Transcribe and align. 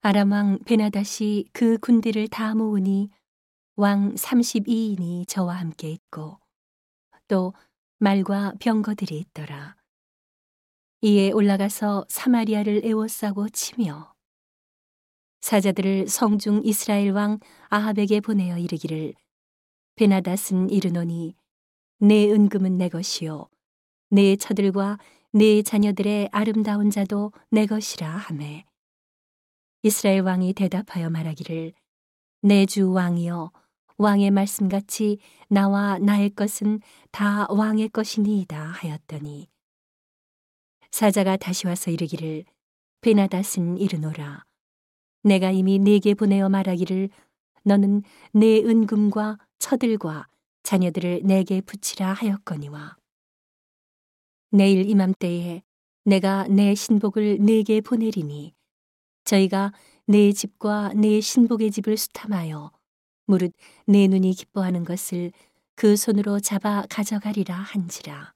아람 0.00 0.30
왕 0.30 0.60
베나닷이 0.64 1.46
그 1.52 1.76
군대를 1.78 2.28
다 2.28 2.54
모으니 2.54 3.10
왕 3.74 4.14
32인이 4.14 5.26
저와 5.26 5.56
함께 5.56 5.90
있고 5.90 6.38
또 7.26 7.52
말과 7.98 8.52
병거들이 8.60 9.18
있더라. 9.18 9.74
이에 11.00 11.32
올라가서 11.32 12.06
사마리아를 12.08 12.82
에워싸고 12.84 13.48
치며 13.48 14.14
사자들을 15.40 16.06
성중 16.06 16.62
이스라엘 16.64 17.10
왕 17.10 17.40
아합에게 17.68 18.20
보내어 18.20 18.56
이르기를 18.58 19.14
베나닷은 19.96 20.70
이르노니 20.70 21.34
내 21.98 22.30
은금은 22.30 22.78
내 22.78 22.88
것이요 22.88 23.48
내 24.10 24.36
처들과 24.36 24.98
내 25.32 25.62
자녀들의 25.62 26.28
아름다운 26.30 26.88
자도 26.90 27.32
내 27.50 27.66
것이라 27.66 28.08
하매 28.08 28.67
이스라엘 29.88 30.20
왕이 30.20 30.52
대답하여 30.52 31.08
말하기를 31.08 31.72
내 32.42 32.66
주 32.66 32.92
왕이여 32.92 33.50
왕의 33.96 34.30
말씀같이 34.32 35.18
나와 35.48 35.98
나의 35.98 36.28
것은 36.34 36.80
다 37.10 37.46
왕의 37.48 37.88
것이니이다 37.88 38.60
하였더니 38.60 39.48
사자가 40.90 41.38
다시 41.38 41.66
와서 41.66 41.90
이르기를 41.90 42.44
베나닷은 43.00 43.78
이르노라. 43.78 44.44
내가 45.22 45.52
이미 45.52 45.78
네게 45.78 46.12
보내어 46.12 46.50
말하기를 46.50 47.08
너는 47.64 48.02
내 48.32 48.58
은금과 48.58 49.38
처들과 49.58 50.28
자녀들을 50.64 51.22
내게 51.24 51.62
붙이라 51.62 52.12
하였거니와 52.12 52.98
내일 54.50 54.86
이맘때에 54.86 55.62
내가 56.04 56.46
내 56.48 56.74
신복을 56.74 57.38
네게 57.40 57.80
보내리니 57.80 58.57
저희가 59.28 59.74
내 60.06 60.32
집과 60.32 60.94
내 60.94 61.20
신복의 61.20 61.70
집을 61.70 61.98
수탐하여 61.98 62.72
무릇 63.26 63.52
내 63.86 64.08
눈이 64.08 64.32
기뻐하는 64.32 64.84
것을 64.84 65.32
그 65.74 65.96
손으로 65.96 66.40
잡아 66.40 66.86
가져가리라 66.88 67.54
한지라. 67.54 68.32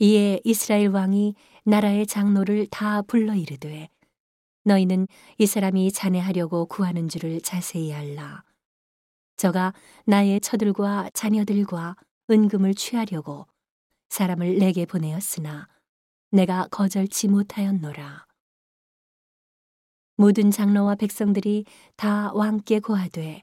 이에 0.00 0.40
이스라엘 0.42 0.88
왕이 0.88 1.36
나라의 1.62 2.08
장로를 2.08 2.66
다 2.66 3.00
불러 3.02 3.36
이르되 3.36 3.88
너희는 4.64 5.06
이 5.38 5.46
사람이 5.46 5.92
자네하려고 5.92 6.66
구하는 6.66 7.08
줄을 7.08 7.40
자세히 7.40 7.92
알라. 7.92 8.42
저가 9.36 9.72
나의 10.04 10.40
처들과 10.40 11.10
자녀들과 11.14 11.94
은금을 12.28 12.74
취하려고 12.74 13.46
사람을 14.08 14.58
내게 14.58 14.84
보내었으나 14.84 15.68
내가 16.32 16.66
거절치 16.72 17.28
못하였노라. 17.28 18.33
모든 20.16 20.50
장로와 20.50 20.94
백성들이 20.96 21.64
다 21.96 22.32
왕께 22.34 22.80
고하되 22.80 23.42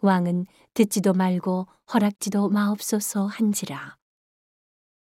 왕은 0.00 0.46
듣지도 0.74 1.12
말고 1.12 1.66
허락지도 1.92 2.48
마옵소서 2.50 3.26
한지라. 3.26 3.96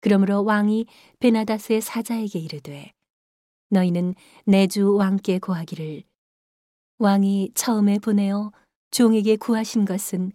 그러므로 0.00 0.44
왕이 0.44 0.86
베나다스의 1.20 1.80
사자에게 1.80 2.38
이르되 2.38 2.92
너희는 3.70 4.14
내 4.44 4.66
주 4.66 4.94
왕께 4.94 5.38
고하기를 5.38 6.02
왕이 6.98 7.52
처음에 7.54 7.98
보내어 7.98 8.52
종에게 8.90 9.36
구하신 9.36 9.86
것은 9.86 10.32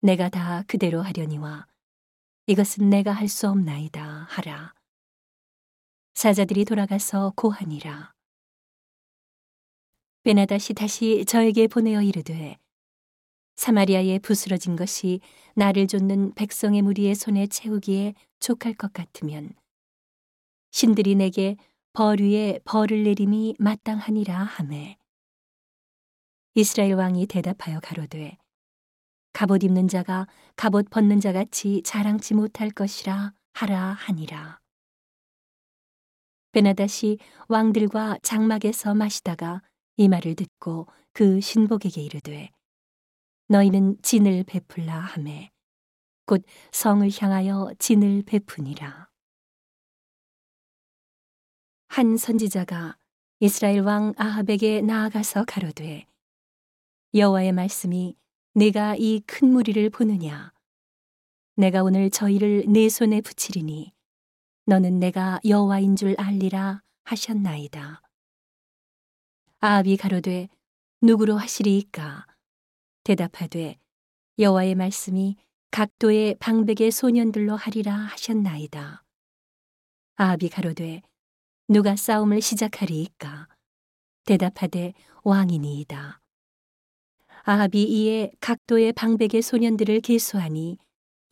내가 0.00 0.28
다 0.30 0.62
그대로 0.66 1.02
하려니와 1.02 1.66
이것은 2.46 2.88
내가 2.88 3.12
할 3.12 3.28
수 3.28 3.48
없나이다 3.48 4.26
하라. 4.30 4.72
사자들이 6.14 6.64
돌아가서 6.64 7.32
고하니라. 7.36 8.12
베나다시 10.28 10.74
다시 10.74 11.24
저에게 11.24 11.68
보내어 11.68 12.02
이르되 12.02 12.58
사마리아에 13.56 14.18
부스러진 14.18 14.76
것이 14.76 15.20
나를 15.54 15.86
쫓는 15.86 16.34
백성의 16.34 16.82
무리의 16.82 17.14
손에 17.14 17.46
채우기에 17.46 18.12
족할 18.38 18.74
것 18.74 18.92
같으면 18.92 19.54
신들이 20.70 21.14
내게 21.14 21.56
벌 21.94 22.20
위에 22.20 22.60
벌을 22.66 23.04
내림이 23.04 23.54
마땅하니라 23.58 24.38
하매. 24.38 24.98
이스라엘 26.52 26.92
왕이 26.92 27.26
대답하여 27.26 27.80
가로되 27.80 28.36
갑옷 29.32 29.64
입는 29.64 29.88
자가 29.88 30.26
갑옷 30.56 30.90
벗는 30.90 31.20
자 31.20 31.32
같이 31.32 31.80
자랑치 31.86 32.34
못할 32.34 32.68
것이라 32.68 33.32
하라 33.54 33.92
하니라. 33.94 34.60
베나닷이 36.52 37.16
왕들과 37.48 38.18
장막에서 38.22 38.92
마시다가 38.94 39.62
이 39.98 40.08
말을 40.08 40.36
듣고 40.36 40.86
그 41.12 41.40
신복에게 41.40 42.00
이르되 42.00 42.50
너희는 43.48 44.00
진을 44.00 44.44
베풀라 44.44 44.96
하매 44.96 45.50
곧 46.24 46.44
성을 46.70 47.06
향하여 47.20 47.72
진을 47.80 48.22
베푸니라 48.24 49.08
한 51.88 52.16
선지자가 52.16 52.96
이스라엘 53.40 53.80
왕 53.80 54.14
아합에게 54.16 54.82
나아가서 54.82 55.44
가로되 55.46 56.06
여호와의 57.14 57.50
말씀이 57.52 58.16
내가 58.54 58.94
이 58.96 59.20
큰 59.26 59.50
무리를 59.52 59.90
보느냐 59.90 60.52
내가 61.56 61.82
오늘 61.82 62.10
저희를 62.10 62.66
내 62.68 62.88
손에 62.88 63.20
붙이리니 63.20 63.92
너는 64.66 65.00
내가 65.00 65.40
여호와인 65.44 65.96
줄 65.96 66.14
알리라 66.18 66.82
하셨나이다. 67.04 68.07
아합이 69.60 69.96
가로되 69.96 70.48
누구로 71.00 71.36
하시리이까 71.36 72.28
대답하되 73.02 73.76
여호와의 74.38 74.76
말씀이 74.76 75.34
각도의 75.72 76.36
방백의 76.38 76.92
소년들로 76.92 77.56
하리라 77.56 77.92
하셨나이다. 77.92 79.02
아합이 80.14 80.48
가로되 80.48 81.02
누가 81.66 81.96
싸움을 81.96 82.40
시작하리이까 82.40 83.48
대답하되 84.26 84.94
왕이니이다. 85.24 86.20
아합이 87.42 87.82
이에 87.82 88.30
각도의 88.38 88.92
방백의 88.92 89.42
소년들을 89.42 90.02
계수하니 90.02 90.78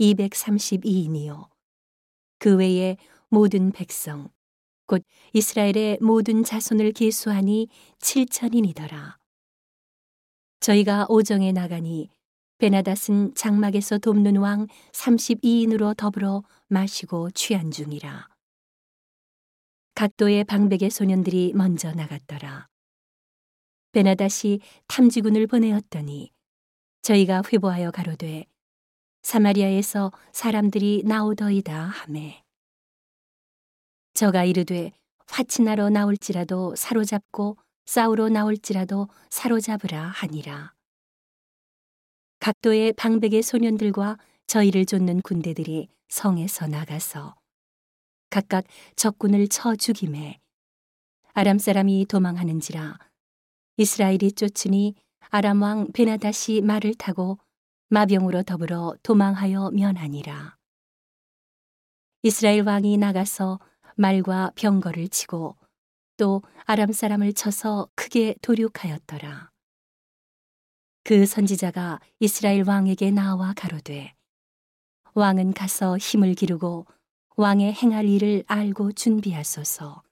232인이요. 0.00 1.48
그 2.40 2.56
외에 2.56 2.96
모든 3.28 3.70
백성, 3.70 4.30
곧 4.86 5.02
이스라엘의 5.32 5.98
모든 6.00 6.44
자손을 6.44 6.92
계수하니 6.92 7.68
7천인이더라. 7.98 9.16
저희가 10.60 11.06
오정에 11.08 11.52
나가니 11.52 12.08
베나닷은 12.58 13.34
장막에서 13.34 13.98
돕는 13.98 14.36
왕 14.36 14.66
32인으로 14.92 15.96
더불어 15.96 16.42
마시고 16.68 17.30
취한 17.32 17.70
중이라. 17.70 18.28
각도의 19.94 20.44
방백의 20.44 20.90
소년들이 20.90 21.52
먼저 21.54 21.92
나갔더라. 21.92 22.68
베나닷이 23.92 24.60
탐지군을 24.88 25.46
보내었더니 25.46 26.30
저희가 27.02 27.42
회보하여 27.52 27.90
가로되 27.90 28.46
사마리아에서 29.22 30.12
사람들이 30.32 31.02
나오더이다 31.04 31.74
하매 31.74 32.45
저가 34.16 34.44
이르되 34.44 34.92
화친하러 35.28 35.90
나올지라도 35.90 36.74
사로잡고 36.74 37.58
싸우러 37.84 38.30
나올지라도 38.30 39.08
사로잡으라 39.30 40.06
하니라 40.06 40.72
각도의 42.40 42.94
방백의 42.94 43.42
소년들과 43.42 44.18
저희를 44.46 44.86
쫓는 44.86 45.20
군대들이 45.20 45.88
성에서 46.08 46.66
나가서 46.66 47.34
각각 48.30 48.64
적군을 48.96 49.48
쳐 49.48 49.76
죽임에 49.76 50.40
아람 51.34 51.58
사람이 51.58 52.06
도망하는지라 52.06 52.98
이스라엘이 53.76 54.32
쫓으니 54.32 54.94
아람 55.28 55.60
왕 55.60 55.92
베나다시 55.92 56.62
말을 56.62 56.94
타고 56.94 57.38
마병으로 57.90 58.42
더불어 58.44 58.94
도망하여 59.02 59.70
면하니라. 59.70 60.56
이스라엘 62.22 62.62
왕이 62.62 62.96
나가서 62.96 63.60
말과 63.96 64.52
병거를 64.56 65.08
치고 65.08 65.56
또 66.18 66.42
아람 66.64 66.92
사람을 66.92 67.32
쳐서 67.32 67.88
크게 67.94 68.34
도륙하였더라. 68.42 69.50
그 71.02 71.24
선지자가 71.24 72.00
이스라엘 72.20 72.68
왕에게 72.68 73.10
나와 73.10 73.54
가로되 73.54 74.14
왕은 75.14 75.54
가서 75.54 75.96
힘을 75.96 76.34
기르고 76.34 76.86
왕의 77.36 77.72
행할 77.72 78.06
일을 78.06 78.44
알고 78.46 78.92
준비하소서. 78.92 80.02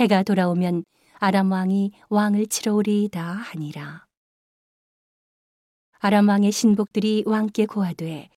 해가 0.00 0.24
돌아오면 0.24 0.84
아람 1.14 1.52
왕이 1.52 1.92
왕을 2.08 2.48
치러 2.48 2.74
오리이다 2.74 3.22
하니라. 3.24 4.04
아람 5.98 6.28
왕의 6.28 6.50
신복들이 6.50 7.22
왕께 7.26 7.66
고하되 7.66 8.30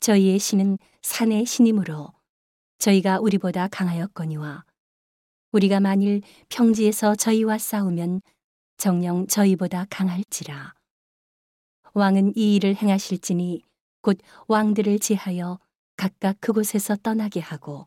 저희의 0.00 0.38
신은 0.38 0.78
산의 1.02 1.44
신이므로 1.44 2.12
저희가 2.80 3.20
우리보다 3.20 3.68
강하였거니와 3.68 4.64
우리가 5.52 5.80
만일 5.80 6.22
평지에서 6.48 7.14
저희와 7.14 7.58
싸우면 7.58 8.22
정령 8.78 9.26
저희보다 9.26 9.86
강할지라. 9.90 10.74
왕은 11.92 12.32
이 12.36 12.56
일을 12.56 12.76
행하실지니 12.76 13.62
곧 14.00 14.18
왕들을 14.48 14.98
지하여 14.98 15.58
각각 15.96 16.40
그곳에서 16.40 16.96
떠나게 16.96 17.40
하고 17.40 17.86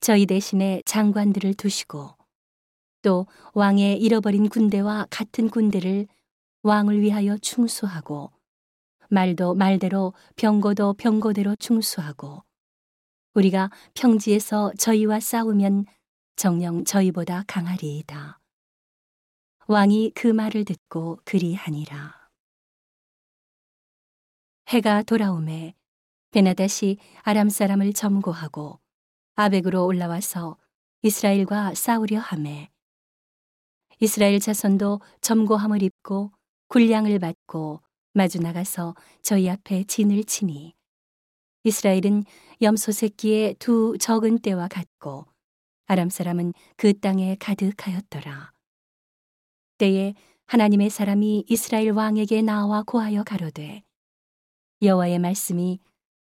저희 0.00 0.24
대신에 0.24 0.80
장관들을 0.86 1.52
두시고 1.54 2.16
또 3.02 3.26
왕의 3.52 4.00
잃어버린 4.00 4.48
군대와 4.48 5.08
같은 5.10 5.50
군대를 5.50 6.06
왕을 6.62 7.02
위하여 7.02 7.36
충수하고 7.36 8.30
말도 9.10 9.54
말대로 9.54 10.14
병고도 10.36 10.94
병고대로 10.94 11.56
충수하고 11.56 12.44
우리가 13.34 13.70
평지에서 13.94 14.72
저희와 14.78 15.20
싸우면 15.20 15.86
정령 16.36 16.84
저희보다 16.84 17.44
강하리이다. 17.46 18.40
왕이 19.68 20.12
그 20.14 20.26
말을 20.26 20.64
듣고 20.64 21.20
그리하니라. 21.24 22.28
해가 24.68 25.02
돌아오매 25.02 25.74
베나다시 26.30 26.98
아람 27.22 27.48
사람을 27.48 27.92
점고하고 27.92 28.80
아벡으로 29.34 29.84
올라와서 29.84 30.56
이스라엘과 31.02 31.74
싸우려 31.74 32.18
하매 32.20 32.70
이스라엘 34.00 34.38
자손도 34.38 35.00
점고함을 35.20 35.82
입고 35.82 36.32
군량을 36.68 37.18
받고 37.18 37.80
마주 38.12 38.38
나가서 38.38 38.94
저희 39.22 39.48
앞에 39.48 39.84
진을 39.84 40.24
치니 40.24 40.74
이스라엘은 41.64 42.24
염소 42.62 42.92
새끼의 42.92 43.54
두 43.58 43.96
적은 43.98 44.38
때와 44.38 44.68
같고 44.68 45.26
아람 45.86 46.08
사람은 46.08 46.54
그 46.76 46.98
땅에 46.98 47.36
가득하였더라. 47.38 48.52
때에 49.78 50.14
하나님의 50.46 50.90
사람이 50.90 51.44
이스라엘 51.48 51.90
왕에게 51.90 52.42
나와 52.42 52.82
고하여 52.82 53.22
가로되 53.24 53.82
여호와의 54.82 55.18
말씀이 55.18 55.78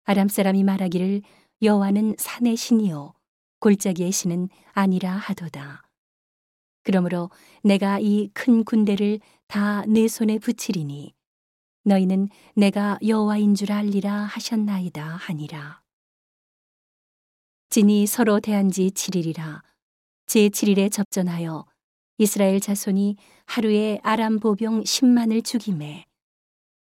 아람 0.05 0.29
사람이 0.29 0.65
말하기를 0.65 1.23
여호와는 1.63 2.17
산의 2.19 2.57
신이요 2.57 3.15
골짜기의 3.61 4.11
신은 4.11 4.49
아니라 4.73 5.13
하도다. 5.13 5.83
그러므로 6.83 7.31
내가 7.63 8.01
이 8.01 8.29
큰 8.35 8.65
군대를 8.65 9.21
다 9.47 9.85
내 9.87 10.09
손에 10.09 10.39
붙이리니 10.39 11.15
너희는 11.85 12.29
내가 12.55 12.99
여호와인 13.05 13.55
줄 13.55 13.73
알리라 13.73 14.13
하셨나이다 14.13 15.05
하니라. 15.05 15.83
진이 17.71 18.07
서로 18.07 18.39
대한 18.39 18.71
지 18.71 18.91
7일이라 18.91 19.63
제 20.27 20.49
7일에 20.49 20.93
접전하여 20.93 21.65
이스라엘 22.19 22.61
자손이 22.61 23.17
하루에 23.47 23.99
아람 24.03 24.39
보병 24.39 24.83
10만을 24.85 25.45
죽임에 25.45 26.07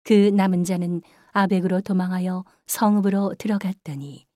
그 0.05 0.13
남은 0.13 0.65
자는 0.65 1.03
아벡으로 1.33 1.81
도망하여 1.81 2.45
성읍으로 2.67 3.35
들어갔더니 3.39 4.27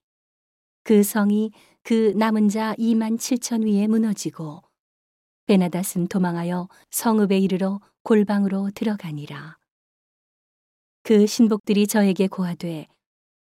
그 0.83 1.03
성이 1.03 1.53
그 1.83 2.13
남은 2.17 2.49
자 2.49 2.75
2만 2.75 3.19
7천 3.19 3.65
위에 3.65 3.87
무너지고 3.87 4.63
베나닷은 5.47 6.09
도망하여 6.09 6.69
성읍에 6.91 7.39
이르러 7.39 7.81
골방으로 8.03 8.71
들어가니라. 8.75 9.60
그 11.11 11.27
신복들이 11.27 11.89
저에게 11.89 12.29
고하되 12.29 12.87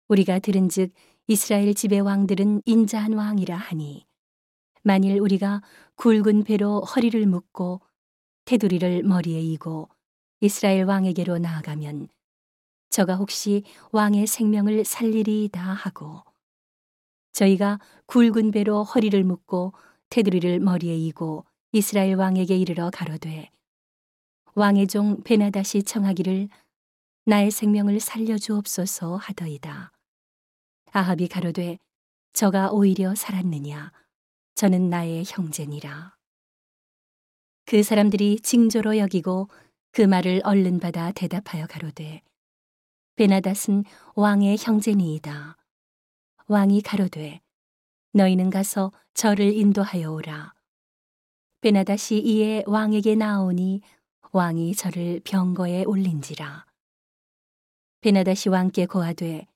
우리가 0.09 0.39
들은즉 0.39 0.95
이스라엘 1.27 1.75
집의 1.75 2.01
왕들은 2.01 2.62
인자한 2.65 3.12
왕이라 3.12 3.55
하니 3.55 4.07
만일 4.83 5.21
우리가 5.21 5.61
굵은 5.97 6.45
배로 6.45 6.81
허리를 6.81 7.27
묶고 7.27 7.83
테두리를 8.47 9.03
머리에 9.03 9.43
이고 9.43 9.91
이스라엘 10.41 10.85
왕에게로 10.85 11.37
나아가면 11.37 12.09
저가 12.89 13.17
혹시 13.17 13.65
왕의 13.93 14.27
생명을 14.27 14.87
살리리이다 14.87 15.61
하고 15.61 16.23
저희가 17.33 17.79
굵은 18.06 18.53
배로 18.53 18.85
허리를 18.85 19.23
묶고 19.23 19.75
테두리를 20.09 20.61
머리에 20.61 20.97
이고 20.97 21.45
이스라엘 21.73 22.15
왕에게 22.15 22.56
이르러 22.56 22.89
가로되 22.89 23.51
왕의 24.55 24.87
종 24.87 25.23
베나다시 25.23 25.83
청하기를 25.83 26.49
나의 27.25 27.50
생명을 27.50 28.00
살려주옵소서 28.00 29.17
하더이다. 29.17 29.93
아합이 30.93 31.28
가로되 31.28 31.78
저가 32.32 32.70
오히려 32.70 33.14
살았느냐 33.14 33.93
저는 34.55 34.90
나의 34.90 35.25
형제니라. 35.26 36.17
그 37.67 37.82
사람들이 37.82 38.40
징조로 38.40 38.99
여기고 38.99 39.49
그 39.93 40.02
말을 40.02 40.40
얼른 40.44 40.81
받아 40.81 41.12
대답하여 41.12 41.67
가로되 41.67 42.22
베나닷은 43.17 43.84
왕의 44.14 44.56
형제니이다. 44.58 45.56
왕이 46.46 46.81
가로되 46.81 47.40
너희는 48.12 48.50
가서 48.50 48.93
저를 49.14 49.52
인도하여 49.52 50.11
오라. 50.11 50.55
베나닷이 51.61 52.19
이에 52.19 52.64
왕에게 52.67 53.14
나오니 53.14 53.82
왕이 54.32 54.75
저를 54.75 55.20
병거에 55.25 55.84
올린지라. 55.84 56.69
베나닷이 58.02 58.49
왕께 58.50 58.87
고하되 58.87 59.47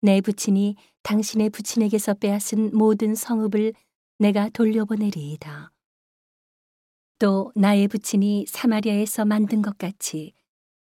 내 0.00 0.20
부친이 0.20 0.76
당신의 1.02 1.50
부친에게서 1.50 2.14
빼앗은 2.14 2.76
모든 2.76 3.14
성읍을 3.14 3.74
내가 4.18 4.48
돌려보내리이다. 4.48 5.72
또 7.18 7.52
나의 7.54 7.88
부친이 7.88 8.46
사마리아에서 8.48 9.24
만든 9.24 9.62
것 9.62 9.76
같이 9.78 10.32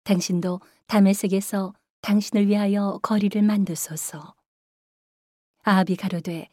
당신도 0.04 0.60
다메섹에서 0.86 1.72
당신을 2.02 2.46
위하여 2.48 2.98
거리를 3.02 3.40
만드소서. 3.42 4.34
아합이 5.62 5.96
가로되 5.96 6.48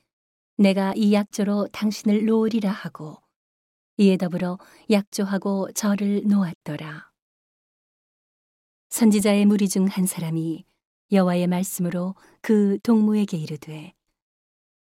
내가 0.58 0.94
이 0.96 1.14
약조로 1.14 1.68
당신을 1.72 2.26
놓으리라 2.26 2.72
하고 2.72 3.18
이에 3.98 4.18
더불어 4.18 4.58
약조하고 4.90 5.72
저를 5.74 6.24
놓았더라. 6.28 7.13
선지자의 8.94 9.48
무리 9.48 9.68
중 9.68 9.88
한 9.88 10.06
사람이 10.06 10.66
여호와의 11.12 11.48
말씀으로 11.48 12.14
그 12.42 12.78
동무에게 12.84 13.38
이르되 13.38 13.92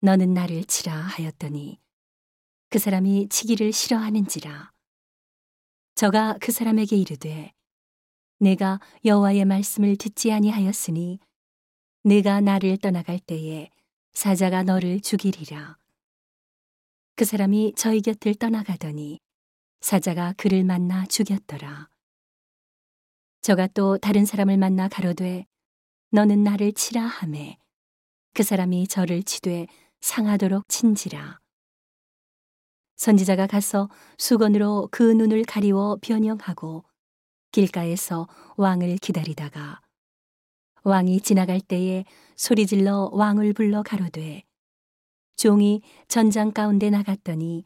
너는 0.00 0.32
나를 0.32 0.64
치라 0.64 0.94
하였더니 0.94 1.78
그 2.70 2.78
사람이 2.78 3.28
치기를 3.28 3.74
싫어하는지라 3.74 4.72
저가 5.96 6.38
그 6.40 6.50
사람에게 6.50 6.96
이르되 6.96 7.52
내가 8.38 8.80
여호와의 9.04 9.44
말씀을 9.44 9.96
듣지 9.96 10.32
아니하였으니 10.32 11.18
내가 12.02 12.40
나를 12.40 12.78
떠나갈 12.78 13.18
때에 13.18 13.68
사자가 14.14 14.62
너를 14.62 15.00
죽이리라. 15.02 15.76
그 17.16 17.26
사람이 17.26 17.74
저희 17.76 18.00
곁을 18.00 18.34
떠나가더니 18.34 19.20
사자가 19.82 20.32
그를 20.38 20.64
만나 20.64 21.04
죽였더라. 21.04 21.89
저가 23.42 23.68
또 23.68 23.96
다른 23.96 24.26
사람을 24.26 24.58
만나 24.58 24.88
가로되 24.88 25.46
너는 26.10 26.44
나를 26.44 26.72
치라 26.72 27.02
하매 27.02 27.58
그 28.34 28.42
사람이 28.42 28.86
저를 28.86 29.22
치되 29.22 29.66
상하도록 30.00 30.68
친지라. 30.68 31.40
선지자가 32.96 33.46
가서 33.46 33.88
수건으로 34.18 34.88
그 34.90 35.02
눈을 35.02 35.44
가리워 35.44 35.96
변형하고 36.02 36.84
길가에서 37.50 38.28
왕을 38.56 38.98
기다리다가 38.98 39.80
왕이 40.82 41.22
지나갈 41.22 41.62
때에 41.62 42.04
소리질러 42.36 43.10
왕을 43.12 43.54
불러 43.54 43.82
가로되 43.82 44.44
종이 45.36 45.80
전장 46.08 46.52
가운데 46.52 46.90
나갔더니 46.90 47.64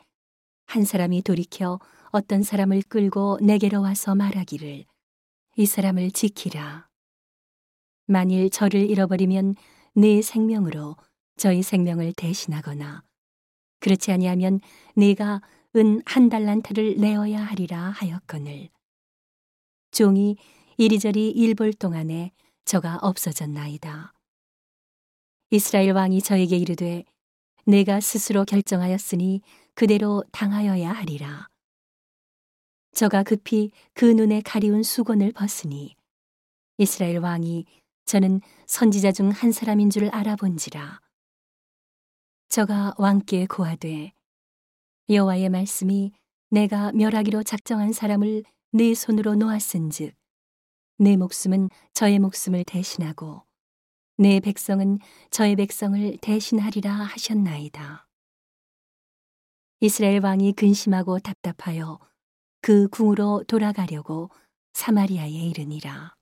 한 0.66 0.84
사람이 0.84 1.22
돌이켜 1.22 1.80
어떤 2.10 2.44
사람을 2.44 2.82
끌고 2.82 3.38
내게로 3.42 3.82
와서 3.82 4.14
말하기를 4.14 4.84
이 5.56 5.66
사람을 5.66 6.10
지키라. 6.10 6.88
만일 8.06 8.50
저를 8.50 8.90
잃어버리면 8.90 9.54
네 9.94 10.20
생명으로 10.20 10.96
저희 11.36 11.62
생명을 11.62 12.12
대신하거나 12.12 13.02
그렇지 13.80 14.12
아니하면 14.12 14.60
네가 14.96 15.40
은 15.76 16.00
한 16.06 16.28
달란트를 16.28 16.96
내어야 16.98 17.42
하리라 17.42 17.90
하였거늘 17.90 18.68
종이 19.90 20.36
이리저리 20.76 21.30
일볼 21.30 21.72
동안에 21.72 22.32
저가 22.64 22.98
없어졌나이다. 23.02 24.12
이스라엘 25.50 25.92
왕이 25.92 26.22
저에게 26.22 26.56
이르되 26.56 27.04
내가 27.66 28.00
스스로 28.00 28.44
결정하였으니 28.44 29.40
그대로 29.74 30.22
당하여야 30.32 30.92
하리라. 30.92 31.48
저가 32.94 33.24
급히 33.24 33.72
그 33.92 34.04
눈에 34.04 34.40
가리운 34.40 34.82
수건을 34.84 35.32
벗으니 35.32 35.96
이스라엘 36.78 37.18
왕이 37.18 37.66
저는 38.04 38.40
선지자 38.66 39.12
중 39.12 39.30
한 39.30 39.50
사람인 39.50 39.90
줄 39.90 40.08
알아본지라. 40.10 41.00
저가 42.48 42.94
왕께 42.98 43.46
고하되 43.46 44.12
여호와의 45.08 45.48
말씀이 45.48 46.12
내가 46.50 46.92
멸하기로 46.92 47.42
작정한 47.42 47.92
사람을 47.92 48.44
네 48.72 48.94
손으로 48.94 49.34
놓았은즉 49.34 50.14
내 50.98 51.16
목숨은 51.16 51.70
저의 51.94 52.20
목숨을 52.20 52.62
대신하고 52.64 53.42
내 54.16 54.38
백성은 54.38 55.00
저의 55.30 55.56
백성을 55.56 56.16
대신하리라 56.18 56.92
하셨나이다. 56.92 58.06
이스라엘 59.80 60.24
왕이 60.24 60.52
근심하고 60.52 61.18
답답하여 61.18 61.98
그 62.64 62.88
궁으로 62.88 63.44
돌아가려고 63.46 64.30
사마리아에 64.72 65.28
이르니라. 65.28 66.14